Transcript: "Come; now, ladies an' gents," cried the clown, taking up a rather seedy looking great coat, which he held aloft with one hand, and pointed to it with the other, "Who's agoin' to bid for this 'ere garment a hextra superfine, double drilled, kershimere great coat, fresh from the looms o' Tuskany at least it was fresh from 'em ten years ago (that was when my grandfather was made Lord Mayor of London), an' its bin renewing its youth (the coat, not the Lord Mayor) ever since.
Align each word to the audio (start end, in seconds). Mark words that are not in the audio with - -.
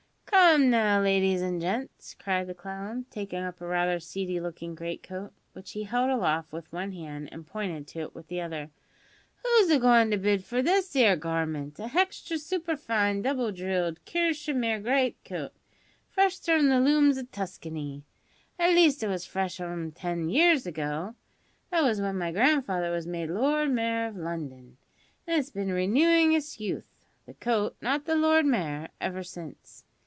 "Come; 0.25 0.69
now, 0.69 0.99
ladies 0.99 1.41
an' 1.41 1.61
gents," 1.61 2.13
cried 2.15 2.45
the 2.45 2.53
clown, 2.53 3.05
taking 3.09 3.39
up 3.39 3.61
a 3.61 3.67
rather 3.67 4.01
seedy 4.01 4.37
looking 4.37 4.75
great 4.75 5.01
coat, 5.01 5.31
which 5.53 5.71
he 5.71 5.83
held 5.83 6.09
aloft 6.09 6.51
with 6.51 6.71
one 6.73 6.91
hand, 6.91 7.29
and 7.31 7.47
pointed 7.47 7.87
to 7.87 7.99
it 8.01 8.13
with 8.15 8.27
the 8.27 8.41
other, 8.41 8.69
"Who's 9.43 9.69
agoin' 9.71 10.11
to 10.11 10.17
bid 10.17 10.43
for 10.43 10.61
this 10.61 10.93
'ere 10.93 11.15
garment 11.15 11.79
a 11.79 11.87
hextra 11.87 12.37
superfine, 12.37 13.21
double 13.21 13.53
drilled, 13.53 14.03
kershimere 14.05 14.81
great 14.83 15.23
coat, 15.23 15.53
fresh 16.09 16.37
from 16.41 16.67
the 16.67 16.81
looms 16.81 17.17
o' 17.17 17.23
Tuskany 17.31 18.03
at 18.59 18.73
least 18.73 19.03
it 19.03 19.07
was 19.07 19.25
fresh 19.25 19.55
from 19.55 19.71
'em 19.71 19.91
ten 19.93 20.27
years 20.27 20.65
ago 20.67 21.15
(that 21.69 21.83
was 21.83 22.01
when 22.01 22.17
my 22.17 22.33
grandfather 22.33 22.91
was 22.91 23.07
made 23.07 23.29
Lord 23.29 23.71
Mayor 23.71 24.07
of 24.07 24.17
London), 24.17 24.75
an' 25.25 25.39
its 25.39 25.49
bin 25.49 25.71
renewing 25.71 26.33
its 26.33 26.59
youth 26.59 27.05
(the 27.25 27.35
coat, 27.35 27.77
not 27.79 28.03
the 28.03 28.15
Lord 28.17 28.45
Mayor) 28.45 28.89
ever 28.99 29.23
since. 29.23 29.85